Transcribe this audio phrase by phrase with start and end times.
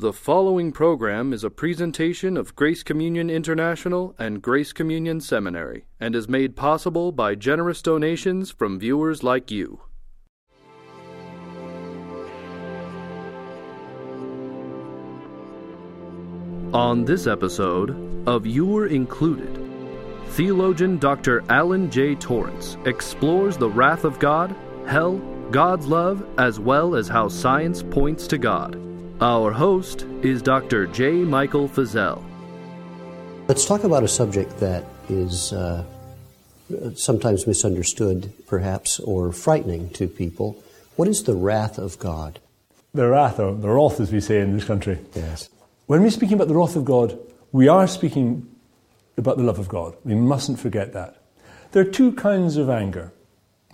[0.00, 6.14] The following program is a presentation of Grace Communion International and Grace Communion Seminary and
[6.14, 9.80] is made possible by generous donations from viewers like you.
[16.72, 17.90] On this episode
[18.28, 19.58] of You're Included,
[20.28, 21.42] theologian Dr.
[21.48, 22.14] Alan J.
[22.14, 24.54] Torrance explores the wrath of God,
[24.86, 25.18] hell,
[25.50, 28.87] God's love, as well as how science points to God.
[29.20, 30.86] Our host is Dr.
[30.86, 31.10] J.
[31.10, 32.22] Michael Feazell.
[33.48, 35.82] Let's talk about a subject that is uh,
[36.94, 40.62] sometimes misunderstood, perhaps, or frightening to people.
[40.94, 42.38] What is the wrath of God?
[42.94, 45.00] The wrath, or the wrath, as we say in this country.
[45.16, 45.48] Yes.
[45.86, 47.18] When we're speaking about the wrath of God,
[47.50, 48.48] we are speaking
[49.16, 49.96] about the love of God.
[50.04, 51.20] We mustn't forget that.
[51.72, 53.12] There are two kinds of anger,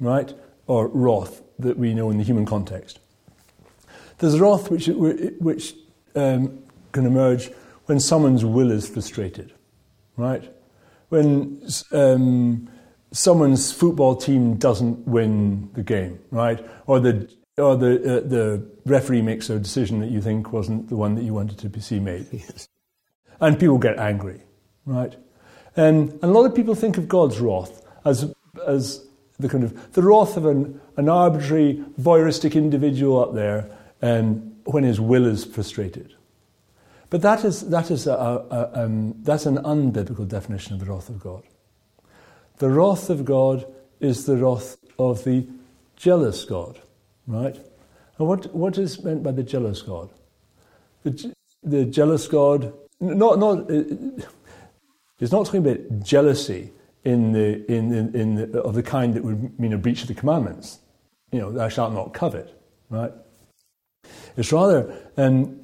[0.01, 0.33] right,
[0.67, 2.99] or wrath that we know in the human context.
[4.19, 5.75] There's wrath which, which
[6.15, 7.51] um, can emerge
[7.87, 9.53] when someone's will is frustrated,
[10.17, 10.51] right?
[11.09, 12.69] When um,
[13.13, 16.65] someone's football team doesn't win the game, right?
[16.87, 20.97] Or the or the uh, the referee makes a decision that you think wasn't the
[20.97, 22.69] one that you wanted to see made, Yes.
[23.41, 24.41] and people get angry,
[24.87, 25.15] right?
[25.77, 28.33] And, and a lot of people think of God's wrath as
[28.67, 29.05] as
[29.39, 33.69] the kind of the wrath of an, an arbitrary voyeuristic individual up there,
[34.05, 36.15] and when his will is frustrated.
[37.09, 41.09] But that is that is a, a, um, that's an unbiblical definition of the wrath
[41.09, 41.43] of God.
[42.59, 43.67] The wrath of God
[44.01, 45.47] is the wrath of the
[45.97, 46.81] jealous God,
[47.27, 47.57] right?
[48.19, 50.11] And what, what is meant by the jealous God?
[51.03, 56.73] The, the jealous God, not, not, it's not talking about jealousy
[57.05, 60.09] in the, in, in, in the, of the kind that would mean a breach of
[60.09, 60.79] the commandments.
[61.33, 62.61] You know, thou shalt not covet,
[62.91, 63.13] right?
[64.37, 65.61] It's rather um,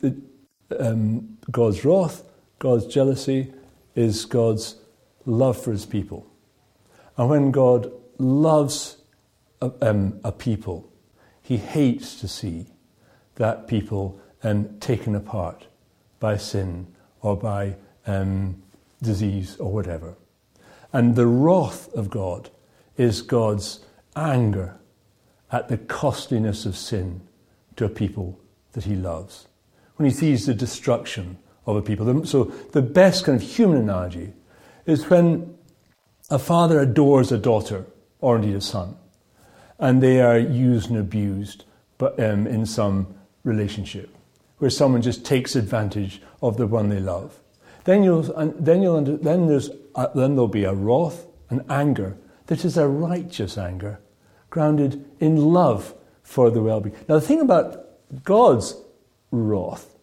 [0.79, 2.23] um, God's wrath,
[2.59, 3.53] God's jealousy
[3.95, 4.77] is God's
[5.27, 6.27] love for his people.
[7.17, 8.97] And when God loves
[9.61, 10.91] a, um, a people,
[11.43, 12.67] he hates to see
[13.37, 15.67] that people um, taken apart
[16.21, 16.87] by sin
[17.23, 17.75] or by
[18.07, 18.63] um,
[19.03, 20.15] disease or whatever.
[20.93, 22.51] And the wrath of God
[22.97, 23.81] is God's
[24.17, 24.77] anger
[25.51, 27.23] at the costliness of sin
[27.81, 28.39] to a people
[28.73, 29.49] that he loves.
[29.97, 32.27] When he sees the destruction of a people.
[32.27, 34.35] So the best kind of human analogy
[34.85, 35.57] is when
[36.29, 37.87] a father adores a daughter,
[38.21, 38.97] or indeed a son,
[39.79, 41.65] and they are used and abused
[41.97, 43.15] but, um, in some
[43.45, 44.15] relationship,
[44.59, 47.41] where someone just takes advantage of the one they love.
[47.85, 48.23] Then you'll,
[48.59, 49.71] then you'll, under, then there's,
[50.15, 54.01] then there'll be a wrath, an anger that is a righteous anger,
[54.51, 55.95] grounded in love
[56.31, 56.95] for the well-being.
[57.09, 57.89] Now the thing about
[58.23, 58.77] God's
[59.33, 59.97] wrath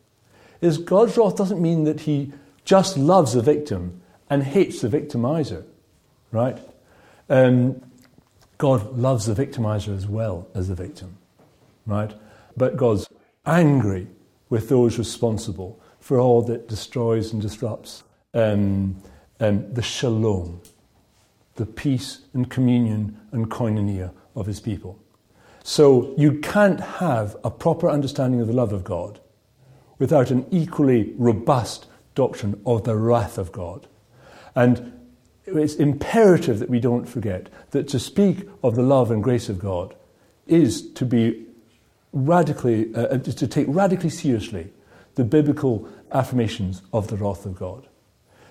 [0.59, 2.33] is God's wrath doesn't mean that He
[2.65, 5.63] just loves the victim and hates the victimizer,
[6.33, 6.59] right?
[7.29, 7.81] Um,
[8.57, 11.17] God loves the victimizer as well as the victim,
[11.85, 12.13] right?
[12.57, 13.07] But God's
[13.45, 14.07] angry
[14.49, 19.01] with those responsible for all that destroys and disrupts um,
[19.39, 20.59] um, the shalom,
[21.55, 24.99] the peace and communion and koinonia of his people.
[25.67, 29.19] So you can't have a proper understanding of the love of God
[29.99, 33.85] without an equally robust doctrine of the wrath of God.
[34.55, 34.93] And
[35.45, 39.59] it's imperative that we don't forget that to speak of the love and grace of
[39.59, 39.93] God
[40.45, 41.45] is to be
[42.13, 44.71] radically, uh, to take radically seriously
[45.15, 47.89] the biblical affirmations of the wrath of God.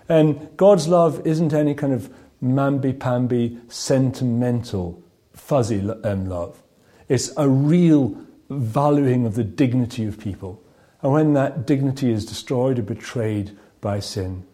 [0.06, 2.10] And God's love isn't any kind of
[2.42, 5.02] mamby-pamby, sentimental,
[5.32, 6.62] fuzzy um, love.
[7.08, 8.16] It's a real
[8.48, 10.62] valuing of the dignity of people.
[11.02, 14.44] And when that dignity is destroyed or betrayed by sin,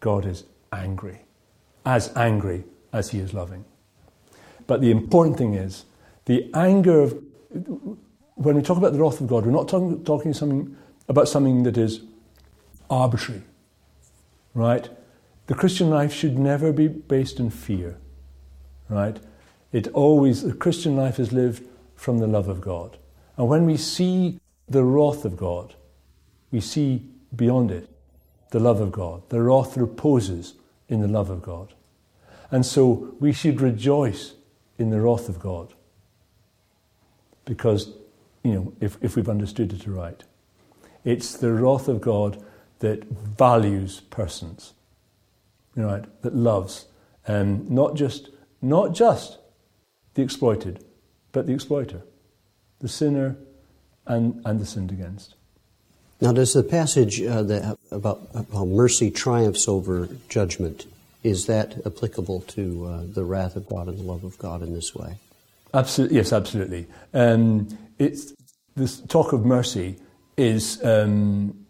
[0.00, 1.20] God is angry,
[1.84, 3.64] as angry as he is loving.
[4.66, 5.84] But the important thing is
[6.24, 7.22] the anger of,
[8.34, 10.76] when we talk about the wrath of God, we're not talking, talking something,
[11.08, 12.00] about something that is
[12.88, 13.42] arbitrary,
[14.54, 14.88] right?
[15.46, 17.98] The Christian life should never be based in fear,
[18.88, 19.18] right?
[19.72, 21.64] It always, the Christian life is lived
[22.00, 22.96] from the love of God.
[23.36, 25.74] And when we see the wrath of God,
[26.50, 27.04] we see
[27.36, 27.90] beyond it
[28.52, 29.28] the love of God.
[29.28, 30.54] The wrath reposes
[30.88, 31.74] in the love of God.
[32.50, 34.32] And so we should rejoice
[34.78, 35.74] in the wrath of God
[37.44, 37.92] because,
[38.42, 40.24] you know, if, if we've understood it right.
[41.04, 42.42] It's the wrath of God
[42.78, 44.72] that values persons,
[45.76, 46.22] you know right?
[46.22, 46.86] That loves,
[47.26, 48.30] and um, not just
[48.62, 49.38] not just
[50.14, 50.82] the exploited,
[51.32, 52.02] but the exploiter,
[52.80, 53.36] the sinner,
[54.06, 55.34] and, and the sinned against.
[56.20, 60.86] Now, does the passage uh, that, about how mercy triumphs over judgment,
[61.22, 64.74] is that applicable to uh, the wrath of God and the love of God in
[64.74, 65.18] this way?
[65.72, 66.86] Absolutely, yes, absolutely.
[67.14, 67.68] Um,
[67.98, 68.34] it's,
[68.76, 69.96] this talk of mercy
[70.36, 71.66] is, um,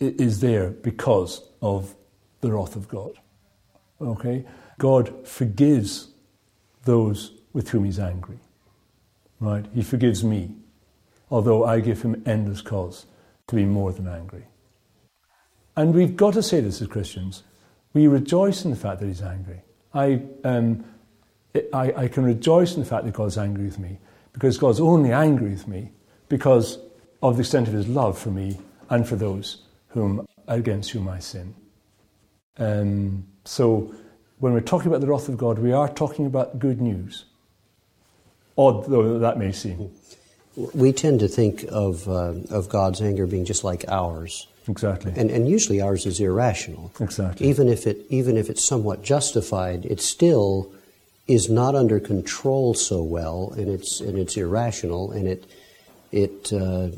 [0.00, 1.94] is there because of
[2.40, 3.12] the wrath of God.
[4.00, 4.44] Okay?
[4.78, 6.08] God forgives
[6.84, 8.38] those with whom he's angry.
[9.40, 9.64] Right?
[9.74, 10.50] He forgives me,
[11.30, 13.06] although I give him endless cause
[13.46, 14.44] to be more than angry.
[15.76, 17.44] And we've got to say this as Christians.
[17.94, 19.62] We rejoice in the fact that he's angry.
[19.94, 20.84] I, um,
[21.72, 23.98] I, I can rejoice in the fact that God's angry with me
[24.32, 25.92] because God's only angry with me
[26.28, 26.78] because
[27.22, 28.58] of the extent of his love for me
[28.90, 31.54] and for those whom, against whom I sin.
[32.58, 33.94] Um, so
[34.38, 37.24] when we're talking about the wrath of God, we are talking about good news,
[38.58, 39.90] odd though that may seem.
[40.74, 44.48] We tend to think of, uh, of God's anger being just like ours.
[44.66, 45.12] Exactly.
[45.16, 46.92] And, and usually ours is irrational.
[47.00, 47.46] Exactly.
[47.46, 50.70] Even if, it, even if it's somewhat justified, it still
[51.28, 55.44] is not under control so well, and it's, and it's irrational, and it,
[56.10, 56.88] it uh,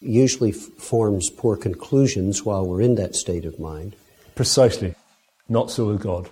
[0.00, 3.94] usually f- forms poor conclusions while we're in that state of mind.
[4.34, 4.94] Precisely.
[5.48, 6.28] Not so with God.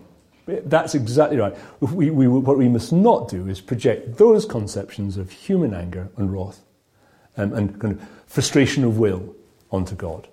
[0.47, 1.57] That's exactly right.
[1.81, 6.33] We, we, what we must not do is project those conceptions of human anger and
[6.33, 6.61] wrath
[7.37, 9.35] um, and kind of frustration of will
[9.73, 10.29] onto God.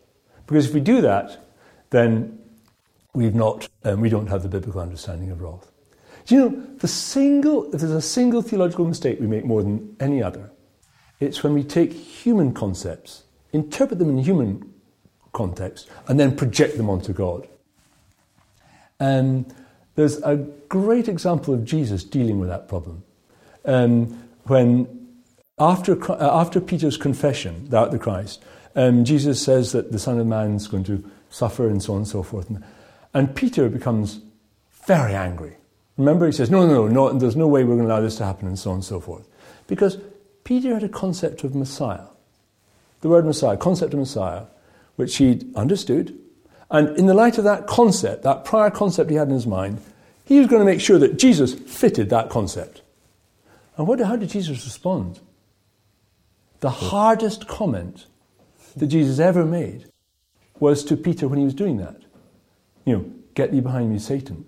[0.45, 1.43] Because if we do that,
[1.89, 2.39] then
[3.13, 5.71] we've not, um, we don't have the biblical understanding of wrath.
[6.25, 9.95] Do you know, the single, if there's a single theological mistake we make more than
[9.99, 10.51] any other,
[11.19, 14.73] it's when we take human concepts, interpret them in human
[15.31, 17.47] context, and then project them onto God.
[18.99, 19.47] Um,
[19.95, 20.37] there's a
[20.69, 23.03] great example of Jesus dealing with that problem.
[23.65, 24.07] Um,
[24.45, 24.87] when,
[25.59, 28.43] after, uh, after Peter's confession about the Christ,
[28.75, 31.99] um, Jesus says that the Son of Man is going to suffer and so on
[31.99, 32.49] and so forth.
[33.13, 34.21] And, Peter becomes
[34.87, 35.55] very angry.
[35.97, 38.15] Remember, he says, no, no, no, no, there's no way we're going to allow this
[38.17, 39.27] to happen and so on and so forth.
[39.67, 39.97] Because
[40.43, 42.07] Peter had a concept of Messiah.
[43.01, 44.45] The word Messiah, concept of Messiah,
[44.95, 46.17] which he'd understood,
[46.73, 49.79] and in the light of that concept, that prior concept he had in his mind,
[50.25, 52.81] he was going to make sure that Jesus fitted that concept.
[53.77, 55.19] And what, how did Jesus respond?
[56.61, 58.07] The hardest comment
[58.75, 59.85] that Jesus ever made
[60.59, 62.01] was to Peter when he was doing that.
[62.85, 64.45] You know, get thee behind me, Satan.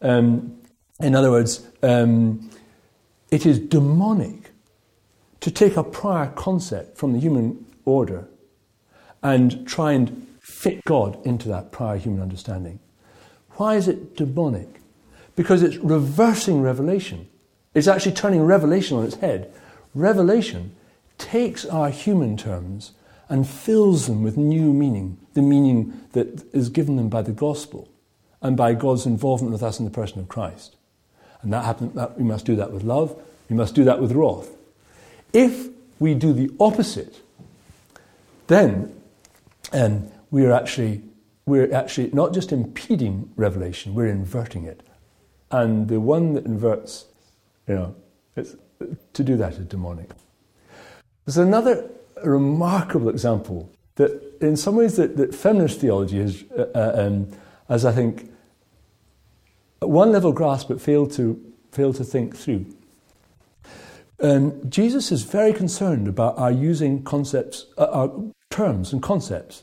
[0.00, 0.58] Um,
[1.00, 2.50] in other words, um,
[3.30, 4.52] it is demonic
[5.40, 8.26] to take a prior concept from the human order
[9.22, 12.80] and try and fit God into that prior human understanding.
[13.52, 14.80] Why is it demonic?
[15.36, 17.28] Because it's reversing revelation.
[17.74, 19.52] It's actually turning revelation on its head.
[19.94, 20.74] Revelation
[21.16, 22.92] takes our human terms
[23.28, 27.88] and fills them with new meaning, the meaning that is given them by the gospel
[28.40, 30.76] and by God's involvement with us in the person of Christ.
[31.42, 33.14] And that, happen, that we must do that with love,
[33.48, 34.48] we must do that with wrath.
[35.32, 35.68] If
[36.00, 37.20] we do the opposite,
[38.48, 38.98] then
[39.72, 41.02] um, we're actually,
[41.46, 44.82] we're actually not just impeding revelation, we're inverting it.
[45.50, 47.06] And the one that inverts,
[47.66, 47.96] you know,
[49.12, 50.10] to do that is demonic.
[51.24, 51.90] There's another
[52.24, 57.28] remarkable example that, in some ways, that, that feminist theology has, uh, uh um,
[57.68, 58.30] as I think,
[59.82, 61.40] at one level grasped but failed to,
[61.72, 62.66] failed to think through.
[64.20, 68.12] Um, Jesus is very concerned about our using concepts, uh, our
[68.50, 69.62] terms and concepts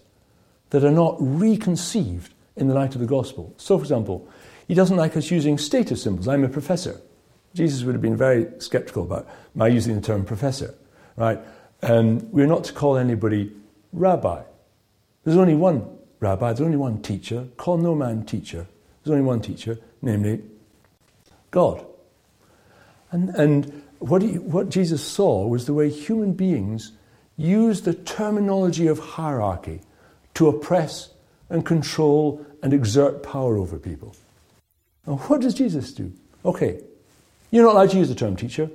[0.75, 3.53] that are not reconceived in the light of the gospel.
[3.55, 4.27] So, for example,
[4.67, 6.27] he doesn't like us using status symbols.
[6.27, 6.99] I'm a professor.
[7.53, 10.75] Jesus would have been very skeptical about my using the term professor,
[11.15, 11.39] right?
[11.81, 13.53] Um, we're not to call anybody
[13.93, 14.43] rabbi.
[15.23, 17.47] There's only one rabbi, there's only one teacher.
[17.55, 18.67] Call no man teacher.
[19.01, 20.41] There's only one teacher, namely
[21.51, 21.85] God.
[23.11, 26.91] And, and what, he, what Jesus saw was the way human beings
[27.37, 29.79] use the terminology of hierarchy
[30.35, 31.09] to oppress
[31.49, 34.15] and control and exert power over people.
[35.05, 36.13] And what does Jesus do?
[36.43, 36.81] Okay,
[37.51, 38.69] you're not allowed to use the term teacher.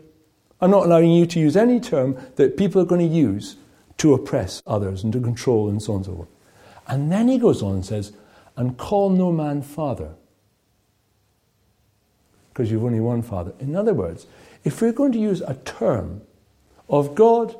[0.60, 3.56] I'm not allowing you to use any term that people are going to use
[3.98, 6.28] to oppress others and to control and so on and so forth.
[6.86, 8.12] And then he goes on and says,
[8.56, 10.14] and call no man father.
[12.52, 13.52] Because you've only one father.
[13.58, 14.26] In other words,
[14.64, 16.22] if we're going to use a term
[16.88, 17.56] of God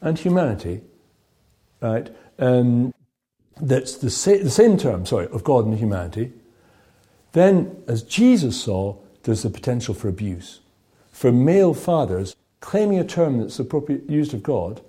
[0.00, 0.82] and humanity,
[1.80, 2.92] right, um,
[3.60, 6.32] that's the, sa- the same term, sorry, of God and humanity,
[7.32, 10.60] then, as Jesus saw, there's the potential for abuse.
[11.12, 14.80] For male fathers claiming a term that's appropriate used of God,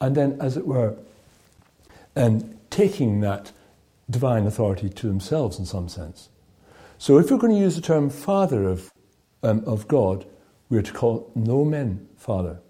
[0.00, 0.96] and then, as it were,
[2.16, 3.52] um, taking that
[4.10, 6.28] divine authority to themselves in some sense.
[6.98, 8.92] So if we're going to use the term Father of,
[9.42, 10.26] um, of God,
[10.68, 12.60] we are to call no men Father.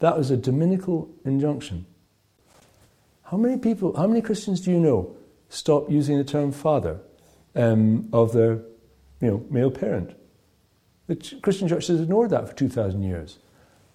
[0.00, 1.86] That was a dominical injunction.
[3.30, 5.14] How many people, how many Christians do you know
[5.50, 7.00] stop using the term Father
[7.54, 8.60] um, of their
[9.20, 10.14] you know, male parent?
[11.08, 13.38] The Christian church has ignored that for 2,000 years.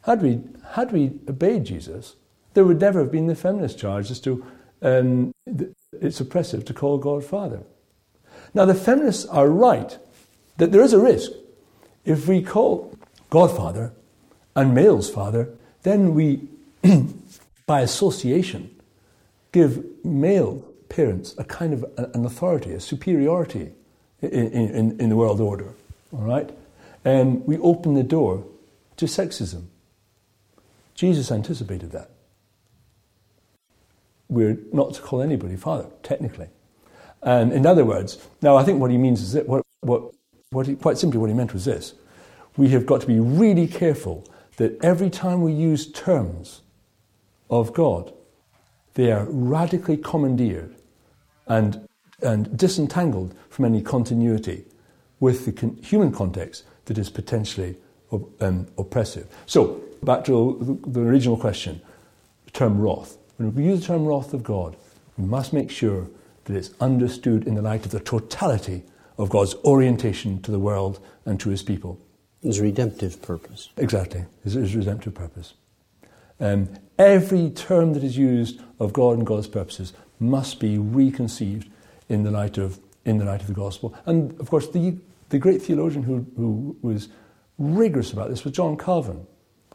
[0.03, 0.41] Had we,
[0.73, 2.15] had we obeyed Jesus,
[2.53, 4.45] there would never have been the feminist charge as to
[4.83, 5.33] um,
[5.99, 7.63] it's oppressive to call God Father.
[8.53, 9.97] Now, the feminists are right
[10.57, 11.31] that there is a risk.
[12.05, 12.95] If we call
[13.29, 13.93] God Father
[14.55, 15.49] and males Father,
[15.81, 16.47] then we,
[17.65, 18.72] by association,
[19.53, 23.71] give male parents a kind of an authority, a superiority
[24.21, 25.73] in, in, in the world order.
[26.11, 26.49] All right?
[27.05, 28.45] And we open the door
[28.97, 29.67] to sexism.
[30.95, 32.09] Jesus anticipated that.
[34.27, 36.49] We're not to call anybody father, technically.
[37.21, 40.13] And in other words, now I think what he means is that what, what,
[40.49, 41.93] what he, quite simply what he meant was this.
[42.57, 44.25] We have got to be really careful
[44.57, 46.61] that every time we use terms
[47.49, 48.13] of God,
[48.93, 50.75] they are radically commandeered
[51.47, 51.87] and,
[52.21, 54.65] and disentangled from any continuity
[55.19, 57.75] with the con- human context that is potentially
[58.41, 59.27] um, oppressive.
[59.45, 61.81] So, back to the, the original question
[62.45, 63.17] the term wrath.
[63.37, 64.75] When we use the term wrath of God,
[65.17, 66.07] we must make sure
[66.45, 68.83] that it's understood in the light of the totality
[69.17, 71.99] of God's orientation to the world and to his people.
[72.41, 73.69] His redemptive purpose.
[73.77, 75.53] Exactly, his, his redemptive purpose.
[76.39, 81.69] Um, every term that is used of God and God's purposes must be reconceived
[82.09, 83.95] in the light of, in the, light of the gospel.
[84.05, 84.95] And of course, the,
[85.29, 87.09] the great theologian who, who was
[87.57, 89.25] rigorous about this was John Calvin.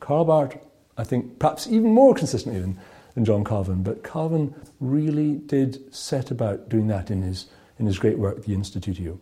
[0.00, 0.57] Karl Barth,
[0.97, 2.79] I think, perhaps even more consistently than,
[3.15, 7.47] than John Calvin, but Calvin really did set about doing that in his,
[7.79, 9.19] in his great work, the Institutio.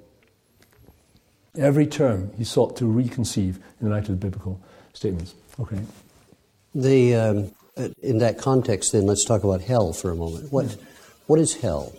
[1.57, 4.61] Every term he sought to reconceive in the light of the biblical
[4.93, 5.35] statements.
[5.59, 5.79] Okay.
[6.77, 7.51] The, um,
[8.03, 10.53] in that context, then, let's talk about hell for a moment.
[10.53, 10.77] What, yeah.
[11.27, 11.95] what is hell?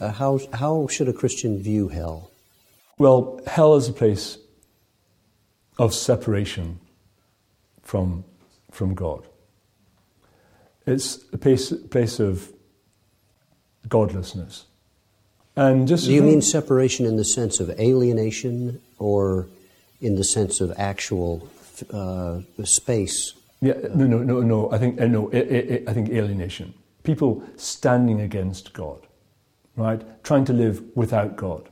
[0.00, 2.30] Uh, how, how should a Christian view hell?
[2.96, 4.38] Well, hell is a place
[5.78, 6.80] of separation
[7.82, 8.24] from,
[8.70, 9.26] from God.
[10.86, 12.50] It's a place, place of
[13.86, 14.64] godlessness.
[15.56, 19.48] And just Do you mean separation in the sense of alienation or
[20.00, 21.46] in the sense of actual
[21.92, 23.34] uh, space?
[23.60, 24.72] Yeah, no, no, no, no.
[24.72, 25.30] I think uh, no.
[25.32, 26.74] I think alienation.
[27.02, 29.06] People standing against God,
[29.76, 30.02] right?
[30.24, 31.68] Trying to live without God.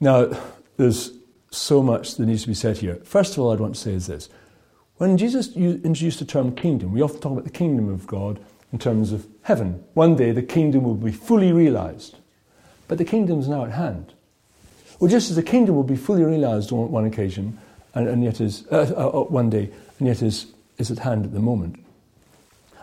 [0.00, 0.30] Now,
[0.76, 1.12] there's
[1.50, 2.96] so much that needs to be said here.
[3.04, 4.28] First of all, I'd want to say is this:
[4.96, 8.40] when Jesus introduced the term kingdom, we often talk about the kingdom of God
[8.72, 9.84] in terms of heaven.
[9.94, 12.18] One day, the kingdom will be fully realized.
[12.88, 14.12] But the kingdom is now at hand.
[14.98, 17.58] Well, just as the kingdom will be fully realized on one occasion,
[17.94, 20.46] and, and yet is uh, uh, uh, one day, and yet is,
[20.78, 21.76] is at hand at the moment.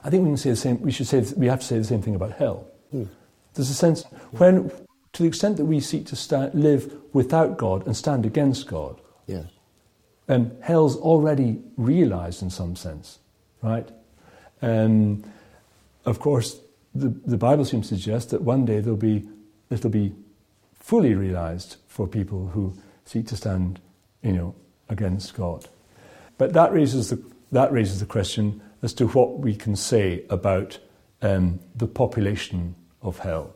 [0.03, 0.81] I think we can say the same.
[0.81, 2.67] We should say we have to say the same thing about hell.
[2.91, 3.05] Hmm.
[3.53, 4.71] There's a sense when,
[5.13, 9.01] to the extent that we seek to stand, live without God and stand against God,
[9.27, 9.45] yes.
[10.27, 13.19] um, hell's already realized in some sense,
[13.61, 13.89] right?
[14.61, 15.23] Um,
[16.05, 16.59] of course,
[16.95, 19.27] the, the Bible seems to suggest that one day there'll be
[19.69, 20.13] it'll be
[20.79, 22.73] fully realized for people who
[23.05, 23.79] seek to stand,
[24.23, 24.55] you know,
[24.89, 25.67] against God.
[26.37, 30.79] But that raises the, that raises the question as to what we can say about
[31.21, 33.55] um, the population of hell.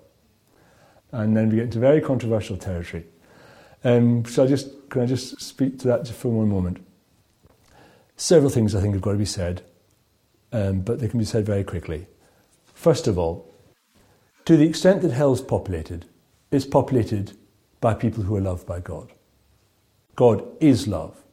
[1.12, 3.06] And then we get into very controversial territory.
[3.84, 6.86] Um, I just, can I just speak to that for one moment?
[8.16, 9.62] Several things I think have got to be said,
[10.52, 12.08] um, but they can be said very quickly.
[12.74, 13.54] First of all,
[14.46, 16.06] to the extent that hell is populated,
[16.52, 17.38] it's populated
[17.80, 19.12] by people who are loved by God.
[20.16, 21.24] God is love.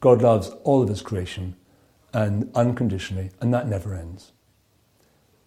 [0.00, 1.56] God loves all of his creation
[2.14, 4.32] and unconditionally, and that never ends.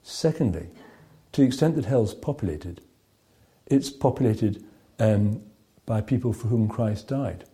[0.03, 0.67] Secondly,
[1.31, 2.81] to the extent that hell's populated,
[3.65, 4.63] it's populated
[4.99, 5.41] um,
[5.85, 7.45] by people for whom Christ died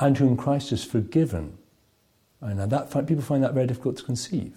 [0.00, 1.58] and whom Christ has forgiven.
[2.40, 4.54] And that people find that very difficult to conceive.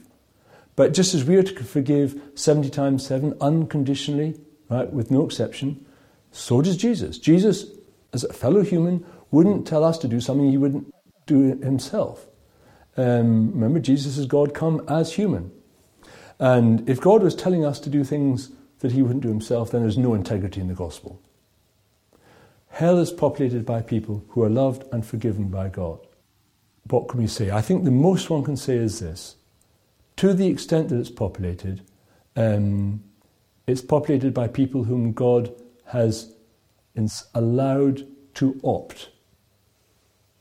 [0.75, 4.39] But just as we are to forgive 70 times 7 unconditionally,
[4.69, 5.83] right, with no exception,
[6.31, 7.17] so does Jesus.
[7.17, 7.65] Jesus,
[8.13, 10.93] as a fellow human, wouldn't tell us to do something he wouldn't
[11.25, 12.27] do himself.
[12.97, 15.51] Um, remember, Jesus is God come as human.
[16.39, 19.81] And if God was telling us to do things that he wouldn't do himself, then
[19.81, 21.21] there's no integrity in the gospel.
[22.69, 25.99] Hell is populated by people who are loved and forgiven by God.
[26.89, 27.51] What can we say?
[27.51, 29.35] I think the most one can say is this
[30.17, 31.81] to the extent that it's populated,
[32.35, 33.03] um,
[33.67, 35.53] It's populated by people whom God
[35.85, 36.33] has
[37.33, 39.09] allowed to opt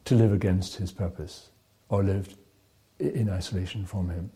[0.05, 1.51] to live against his purpose
[1.89, 2.37] or lived
[3.01, 4.31] in isolation from him.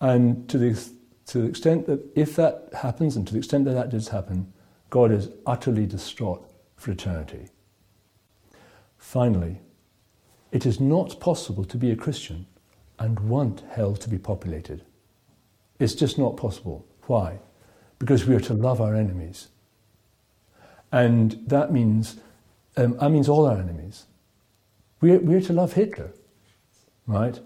[0.00, 0.80] And to the,
[1.26, 4.52] to the extent that if that happens, and to the extent that that does happen,
[4.90, 7.48] God is utterly distraught for eternity.
[8.98, 9.60] Finally,
[10.52, 12.46] it is not possible to be a Christian
[12.98, 14.84] and want hell to be populated.
[15.78, 16.86] It's just not possible.
[17.06, 17.38] Why?
[17.98, 19.48] Because we are to love our enemies.
[20.92, 22.16] And that means,
[22.76, 24.06] um, that means all our enemies.
[25.00, 26.12] We're, we're to love Hitler,
[27.06, 27.38] right?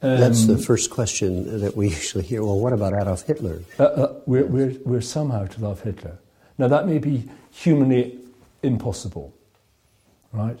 [0.00, 2.44] Um, That's the first question that we usually hear.
[2.44, 3.62] Well, what about Adolf Hitler?
[3.78, 6.18] Uh, uh, we're, we're, we're somehow to love Hitler.
[6.56, 8.18] Now, that may be humanly
[8.62, 9.34] impossible,
[10.32, 10.58] right?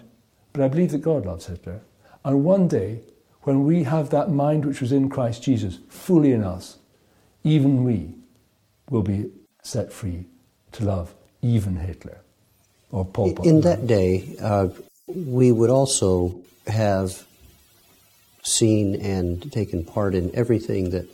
[0.52, 1.80] But I believe that God loves Hitler.
[2.24, 3.00] And one day,
[3.42, 6.78] when we have that mind which was in Christ Jesus fully in us,
[7.44, 8.14] even we
[8.90, 9.30] will be
[9.62, 10.24] set free
[10.72, 12.20] to love even Hitler
[12.90, 13.44] or Pot.
[13.46, 14.68] In that day, uh,
[15.06, 17.26] we would also have
[18.48, 21.08] seen and taken part in everything that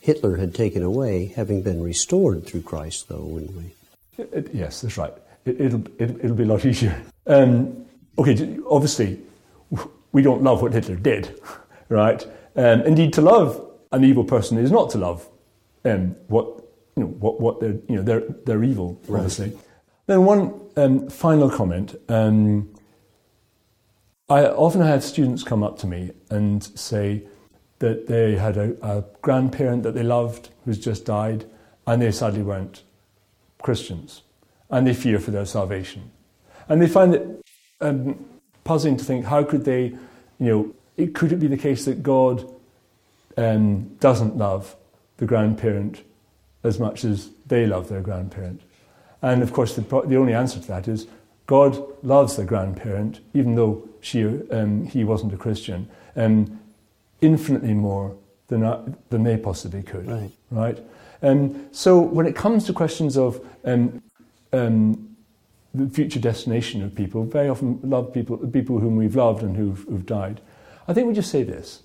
[0.00, 3.74] Hitler had taken away, having been restored through Christ, though, wouldn't we?
[4.16, 5.12] It, it, yes, that's right.
[5.44, 7.00] It, will it, will be a lot easier.
[7.26, 7.86] Um,
[8.18, 9.20] okay, obviously,
[10.12, 11.40] we don't love what Hitler did,
[11.88, 12.24] right?
[12.56, 15.26] Um, indeed, to love an evil person is not to love
[15.84, 16.46] um, what
[16.96, 19.56] you know what what they're you know they're they're evil, obviously.
[20.06, 21.94] Then one um, final comment.
[22.08, 22.74] Um,
[24.30, 27.22] I often have students come up to me and say
[27.78, 31.46] that they had a, a grandparent that they loved who's just died,
[31.86, 32.82] and they sadly weren't
[33.62, 34.22] Christians,
[34.68, 36.10] and they fear for their salvation,
[36.68, 37.42] and they find it
[37.80, 38.22] um,
[38.64, 39.98] puzzling to think how could they, you
[40.38, 42.44] know, it, could it be the case that God
[43.38, 44.76] um, doesn't love
[45.16, 46.02] the grandparent
[46.64, 48.60] as much as they love their grandparent?
[49.22, 51.06] And of course, the, the only answer to that is
[51.48, 56.60] God loves the grandparent, even though she, um, he wasn't a Christian, um,
[57.22, 58.14] infinitely more
[58.48, 60.06] than, than they possibly could.
[60.06, 60.30] Right.
[60.50, 60.78] right?
[61.22, 64.02] Um, so when it comes to questions of um,
[64.52, 65.16] um,
[65.74, 69.84] the future destination of people, very often love people, people whom we've loved and who've,
[69.84, 70.42] who've died.
[70.86, 71.82] I think we just say this.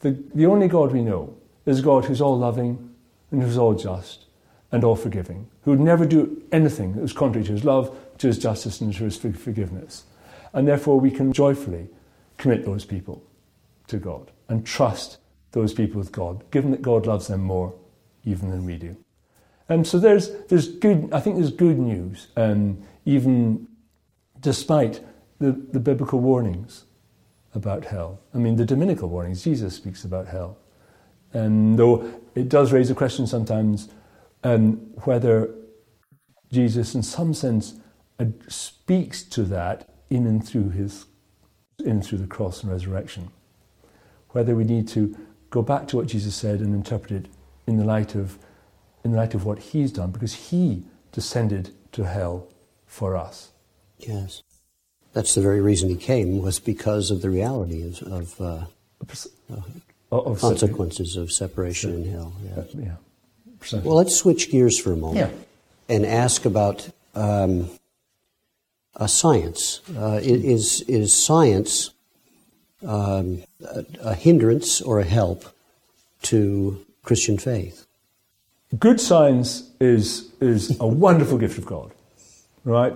[0.00, 1.36] The, the only God we know
[1.66, 2.94] is a God who's all loving
[3.30, 4.24] and who's all just
[4.72, 8.26] and all forgiving, who would never do anything that was contrary to his love, to
[8.26, 10.04] his justice, and to his forgiveness.
[10.54, 11.88] And therefore, we can joyfully
[12.38, 13.22] commit those people
[13.88, 15.18] to God and trust
[15.52, 17.74] those people with God, given that God loves them more
[18.24, 18.96] even than we do.
[19.68, 23.68] And so there's, there's good, I think there's good news, um, even
[24.40, 25.00] despite
[25.38, 26.84] the, the biblical warnings
[27.54, 28.20] about hell.
[28.34, 30.56] I mean, the Dominical warnings, Jesus speaks about hell.
[31.32, 33.88] And though it does raise a question sometimes
[34.44, 34.74] um,
[35.04, 35.54] whether
[36.50, 37.74] Jesus, in some sense,
[38.18, 41.06] uh, speaks to that in and through his,
[41.78, 43.30] in and through the cross and resurrection.
[44.30, 45.16] Whether we need to
[45.50, 47.26] go back to what Jesus said and interpret it
[47.66, 48.38] in the light of,
[49.04, 52.48] in the light of what he's done, because he descended to hell
[52.86, 53.50] for us.
[53.98, 54.42] Yes.
[55.12, 58.64] That's the very reason he came, was because of the reality of, of, uh,
[60.10, 62.32] of consequences of separation in hell.
[62.74, 62.94] Yeah.
[63.72, 65.94] Well, let's switch gears for a moment yeah.
[65.94, 67.70] and ask about um,
[68.96, 69.80] uh, science.
[69.96, 71.90] Uh, is, is science
[72.86, 75.44] um, a, a hindrance or a help
[76.22, 77.86] to Christian faith?
[78.78, 81.92] Good science is, is a wonderful gift of God,
[82.64, 82.94] right?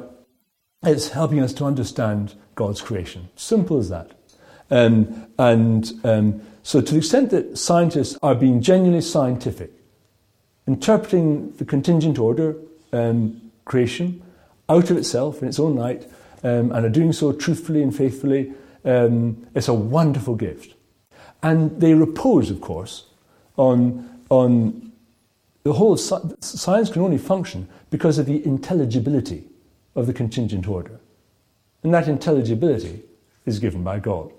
[0.82, 3.28] It's helping us to understand God's creation.
[3.36, 4.12] Simple as that.
[4.70, 9.70] Um, and um, so, to the extent that scientists are being genuinely scientific,
[10.66, 12.56] interpreting the contingent order
[12.92, 14.22] um, creation
[14.68, 16.02] out of itself in its own right,
[16.42, 18.52] um, and are doing so truthfully and faithfully,
[18.84, 20.74] um, it's a wonderful gift.
[21.42, 23.06] And they repose, of course,
[23.56, 24.92] on, on
[25.62, 29.44] the whole of science can only function because of the intelligibility
[29.94, 31.00] of the contingent order.
[31.82, 33.02] And that intelligibility
[33.44, 34.32] is given by God.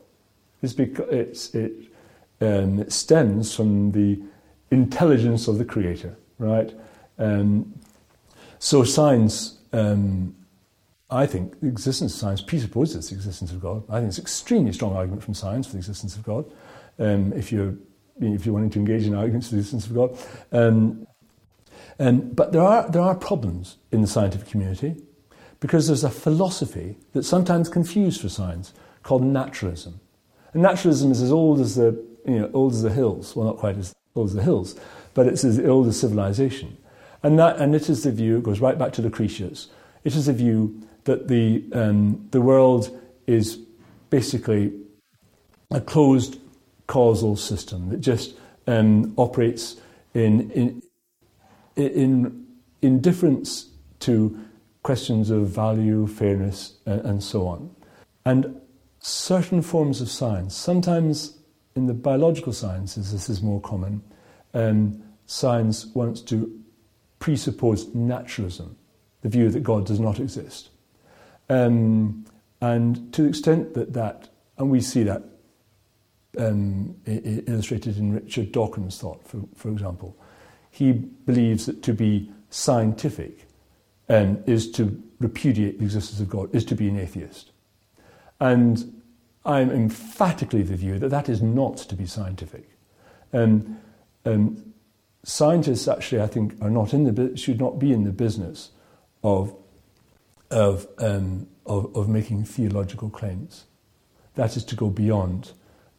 [0.61, 1.73] It's because it's, it,
[2.41, 4.21] um, it stems from the
[4.71, 6.73] intelligence of the Creator, right?
[7.17, 7.73] Um,
[8.59, 10.35] so science, um,
[11.09, 13.83] I think the existence of science presupposes the existence of God.
[13.89, 16.45] I think it's an extremely strong argument from science for the existence of God.
[16.99, 17.75] Um, if you're
[18.19, 20.17] if you're wanting to engage in arguments for the existence of God,
[20.51, 21.07] um,
[21.99, 24.95] um, but there are there are problems in the scientific community
[25.59, 29.99] because there's a philosophy that's sometimes confused for science called naturalism.
[30.53, 33.35] And naturalism is as old as the you know old as the hills.
[33.35, 34.75] Well, not quite as the hills,
[35.13, 36.77] but it's as old as civilization.
[37.23, 39.67] And, that, and it is the view, it goes right back to Lucretius,
[40.03, 42.89] it is the view that the, um, the world
[43.25, 43.59] is
[44.09, 44.73] basically
[45.71, 46.39] a closed
[46.87, 48.35] causal system that just
[48.67, 49.77] um, operates
[50.13, 50.81] in, in,
[51.75, 52.45] in
[52.81, 54.39] indifference to
[54.83, 57.75] questions of value, fairness, and, and so on.
[58.25, 58.61] And
[58.99, 61.36] certain forms of science, sometimes
[61.77, 64.01] in the biological sciences, this is more common,
[64.53, 66.59] um, science wants to
[67.19, 68.75] presuppose naturalism,
[69.21, 70.69] the view that God does not exist.
[71.49, 72.25] Um,
[72.59, 75.23] and to the extent that that, and we see that
[76.37, 80.17] um, illustrated in Richard Dawkins' thought, for, for example,
[80.71, 83.45] he believes that to be scientific
[84.09, 87.51] um, is to repudiate the existence of God, is to be an atheist.
[88.39, 88.96] And
[89.47, 92.69] I'm emphatically of the view that that is not to be scientific.
[93.33, 93.79] Um,
[94.25, 94.73] um,
[95.23, 98.71] scientists actually, I think, are not in the should not be in the business
[99.23, 99.55] of
[100.51, 103.65] of, um, of, of making theological claims.
[104.35, 105.51] That is to go beyond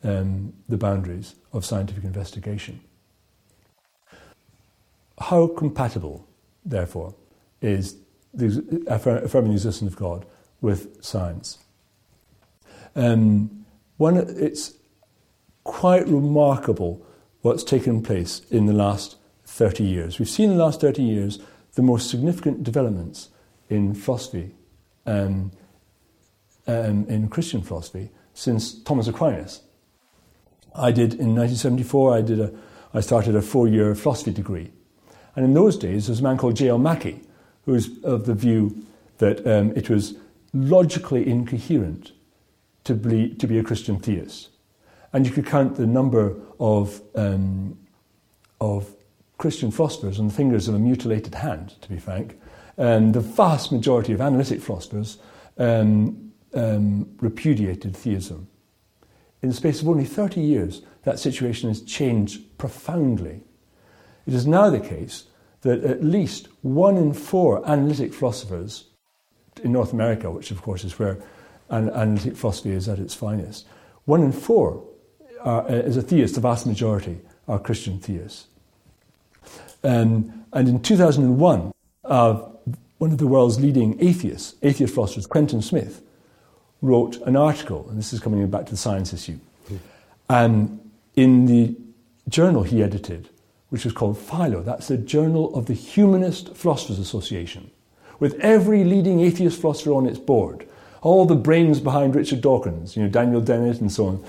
[0.03, 2.81] um, the boundaries of scientific investigation.
[5.21, 6.27] How compatible,
[6.65, 7.15] therefore,
[7.61, 7.97] is
[8.33, 10.25] the, affirming the existence of God
[10.61, 11.59] with science?
[12.99, 13.65] Um,
[14.01, 14.75] it's
[15.63, 17.07] quite remarkable
[17.43, 20.19] what's taken place in the last 30 years.
[20.19, 21.39] We've seen in the last 30 years
[21.75, 23.29] the most significant developments
[23.71, 24.53] in philosophy,
[25.07, 25.53] um,
[26.67, 29.63] um, in Christian philosophy, since Thomas Aquinas.
[30.75, 32.17] I did in 1974.
[32.17, 32.53] I did a,
[32.93, 34.73] I started a four-year philosophy degree,
[35.37, 36.79] and in those days there was a man called J.L.
[36.79, 37.21] Mackie,
[37.65, 38.85] who was of the view
[39.19, 40.15] that um, it was
[40.53, 42.13] logically incoherent
[42.89, 44.49] to be, to be a Christian theist.
[45.13, 47.79] And you could count the number of, um,
[48.63, 48.89] of
[49.37, 52.41] Christian philosophers on the fingers of a mutilated hand, to be frank.
[52.79, 55.19] And the vast majority of analytic philosophers
[55.59, 58.49] um, um, repudiated theism.
[59.43, 63.43] In the space of only 30 years, that situation has changed profoundly.
[64.27, 65.25] It is now the case
[65.61, 68.85] that at least one in four analytic philosophers
[69.63, 71.19] in North America, which of course is where
[71.71, 73.67] analytic philosophy is at its finest,
[74.05, 74.85] one in four
[75.41, 78.47] are, uh, is a theist, the vast majority are Christian theists.
[79.85, 81.73] Um, and in 2001,
[82.05, 82.35] uh,
[82.99, 86.03] one of the world's leading atheists, atheist philosophers, Quentin Smith,
[86.83, 89.39] wrote an article, and this is coming back to the science issue,
[90.29, 90.81] um,
[91.17, 91.77] in the
[92.29, 93.29] journal he edited,
[93.71, 94.63] which was called Philo.
[94.63, 97.71] That's the Journal of the Humanist Philosophers Association,
[98.19, 100.67] with every leading atheist philosopher on its board,
[101.03, 104.25] all the brains behind Richard Dawkins, you know, Daniel Dennett and so on.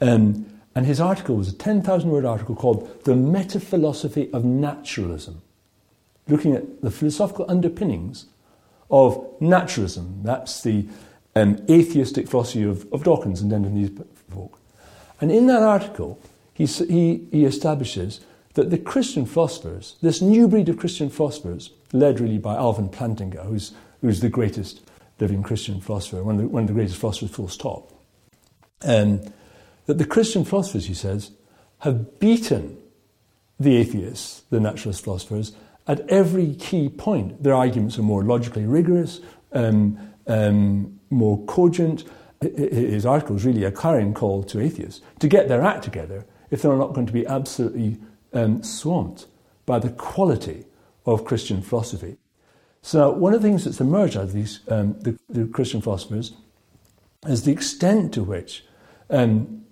[0.00, 5.40] Um, and his article was a 10,000 word article called The Metaphilosophy of Naturalism,
[6.28, 8.26] looking at the philosophical underpinnings
[8.90, 10.20] of naturalism.
[10.22, 10.86] That's the
[11.34, 13.90] um, atheistic philosophy of, of Dawkins and then these
[14.30, 14.60] folk.
[15.20, 16.18] And in that article,
[16.52, 18.20] he, he, he establishes
[18.54, 23.44] that the Christian philosophers, this new breed of Christian philosophers, led really by Alvin Plantinga,
[23.46, 24.80] who's, who's the greatest
[25.18, 27.92] living Christian philosopher, one of the, one of the greatest philosophers, full stop,
[28.84, 29.20] um,
[29.86, 31.30] that the Christian philosophers, he says,
[31.80, 32.78] have beaten
[33.58, 35.52] the atheists, the naturalist philosophers,
[35.86, 37.42] at every key point.
[37.42, 39.20] Their arguments are more logically rigorous,
[39.52, 42.04] um, um, more cogent.
[42.40, 46.62] His article is really a clarion call to atheists to get their act together if
[46.62, 47.98] they're not going to be absolutely
[48.32, 49.26] um, swamped
[49.64, 50.64] by the quality
[51.06, 52.16] of Christian philosophy.
[52.86, 56.34] So, one of the things that's emerged out of these um, the, the, Christian philosophers
[57.26, 58.64] is the extent to which
[59.10, 59.64] um,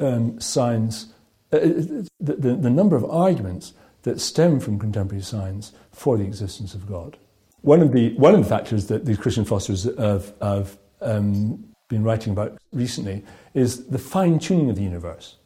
[0.00, 1.12] um science,
[1.52, 6.72] uh, uh, the, the, number of arguments that stem from contemporary science for the existence
[6.72, 7.18] of God.
[7.60, 12.04] One of the, one of the factors that these Christian philosophers have, have um, been
[12.04, 15.36] writing about recently is the fine tuning of the universe.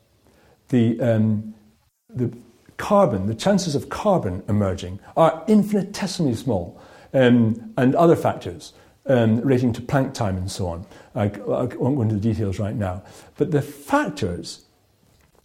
[0.68, 1.56] The, um,
[2.08, 2.32] the
[2.76, 6.80] carbon, the chances of carbon emerging are infinitesimally small,
[7.12, 8.72] um, and other factors
[9.06, 10.86] um, relating to Planck time and so on.
[11.14, 13.02] I, I won't go into the details right now.
[13.36, 14.64] But the factors,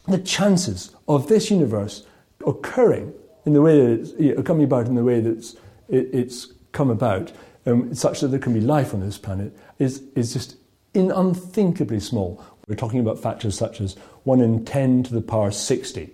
[0.07, 2.05] the chances of this universe
[2.45, 3.13] occurring
[3.45, 5.55] in the way that it's you know, coming about in the way that it's,
[5.89, 7.31] it, it's come about,
[7.65, 10.57] um, such that there can be life on this planet, is, is just
[10.93, 12.43] in unthinkably small.
[12.67, 16.09] We're talking about factors such as 1 in 10 to the power 60,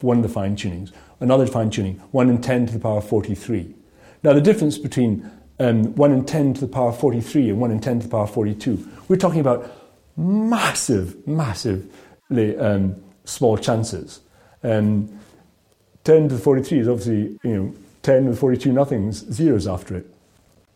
[0.00, 0.92] one of the fine tunings.
[1.20, 3.74] Another fine tuning, 1 in 10 to the power 43.
[4.22, 7.80] Now, the difference between um, 1 in 10 to the power 43 and 1 in
[7.80, 9.70] 10 to the power 42, we're talking about
[10.16, 14.20] massive, massively um, small chances.
[14.62, 15.20] Um,
[16.04, 20.06] 10 to the 43 is obviously, you know, 10 with 42 nothings, zeros after it.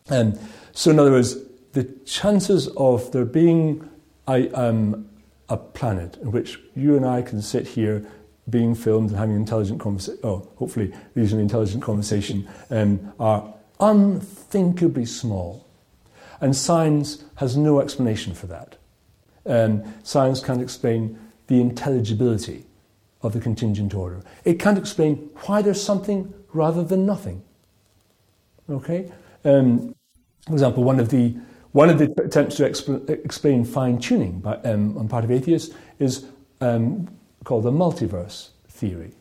[0.09, 0.39] And
[0.71, 1.35] so, in other words,
[1.73, 3.89] the chances of there being
[4.27, 5.09] a, um,
[5.49, 8.05] a planet in which you and I can sit here
[8.49, 15.65] being filmed and having intelligent conversation, oh, hopefully reasonably intelligent conversation, um, are unthinkably small.
[16.39, 18.77] And science has no explanation for that.
[19.45, 22.65] Um, science can't explain the intelligibility
[23.21, 24.21] of the contingent order.
[24.45, 27.43] It can't explain why there's something rather than nothing.
[28.69, 29.11] Okay?
[29.43, 29.95] Um,
[30.45, 31.35] for example, one of the
[31.73, 36.25] one of the attempts to exp- explain fine tuning um, on part of atheists is
[36.61, 37.07] um,
[37.43, 39.11] called the multiverse theory,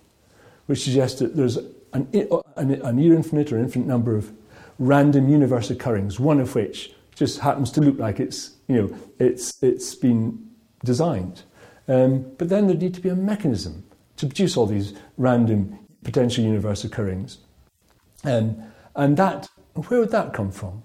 [0.67, 1.59] which suggests that there's
[1.93, 2.09] an,
[2.57, 4.33] an, near infinite or infinite number of
[4.79, 9.63] random universe occurrings, one of which just happens to look like it's, you know, it's,
[9.63, 10.51] it's been
[10.85, 11.43] designed.
[11.89, 13.85] Um, but then there'd need to be a mechanism
[14.17, 17.39] to produce all these random potential universe occurrings.
[18.25, 18.63] Um,
[18.95, 20.83] and that, where would that come from?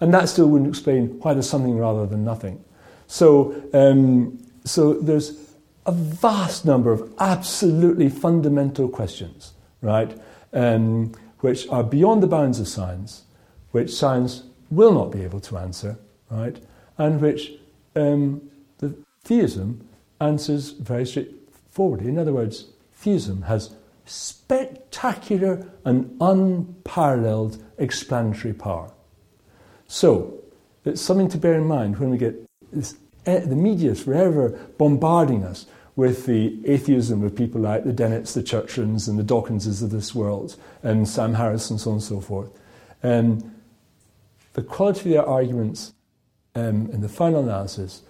[0.00, 2.64] And that still wouldn't explain why there's something rather than nothing.
[3.06, 5.49] So, um, so there's
[5.86, 10.16] a vast number of absolutely fundamental questions, right,
[10.52, 13.24] um, which are beyond the bounds of science,
[13.72, 15.98] which science will not be able to answer,
[16.30, 16.58] right,
[16.98, 17.52] and which
[17.96, 18.40] um,
[18.78, 19.86] the theism
[20.20, 22.08] answers very straightforwardly.
[22.08, 28.92] In other words, theism has spectacular and unparalleled explanatory power.
[29.86, 30.34] So,
[30.84, 32.34] it's something to bear in mind when we get
[32.72, 32.96] this,
[33.38, 35.66] the media is forever bombarding us
[35.96, 40.14] with the atheism of people like the Dennetts, the Churchlands, and the Dawkinses of this
[40.14, 42.50] world, and Sam Harris, and so on and so forth.
[43.02, 43.54] Um,
[44.54, 45.92] the quality of their arguments
[46.54, 48.02] um, in the final analysis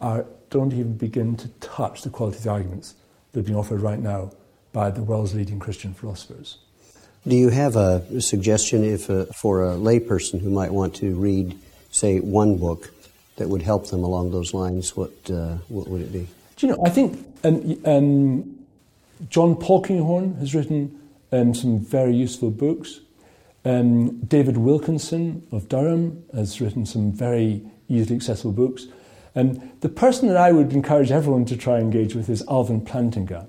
[0.00, 2.94] are, don't even begin to touch the quality of the arguments
[3.32, 4.30] that are being offered right now
[4.72, 6.58] by the world's leading Christian philosophers.
[7.26, 11.58] Do you have a suggestion if uh, for a layperson who might want to read,
[11.90, 12.92] say, one book
[13.36, 14.96] that would help them along those lines?
[14.96, 16.26] What uh, what would it be?
[16.56, 16.82] Do you know?
[16.84, 18.66] I think um, um,
[19.28, 20.98] John Polkinghorne has written
[21.32, 23.00] um, some very useful books.
[23.64, 28.86] Um, David Wilkinson of Durham has written some very easily accessible books.
[29.34, 32.80] And the person that I would encourage everyone to try and engage with is Alvin
[32.80, 33.48] Plantinga.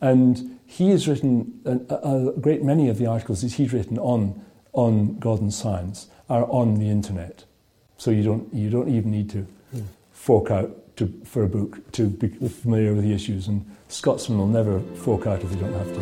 [0.00, 4.44] And he has written a, a, great many of the articles that he's written on,
[4.72, 7.44] on God and science are on the internet.
[8.00, 9.84] So you don't, you don't even need to mm.
[10.10, 13.46] fork out to, for a book to be familiar with the issues.
[13.46, 16.00] And Scotsmen will never fork out if they don't have to.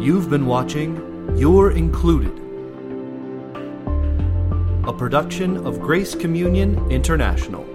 [0.02, 0.96] You've been watching
[1.36, 2.32] You're Included,
[4.88, 7.66] a production of Grace Communion International.